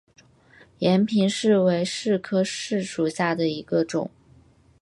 [0.79, 4.09] 延平柿为柿科柿属下的一个种。